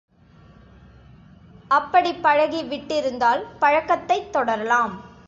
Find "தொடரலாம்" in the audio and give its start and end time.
4.31-4.95